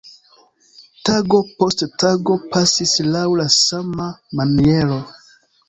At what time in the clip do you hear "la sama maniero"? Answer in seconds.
3.43-5.01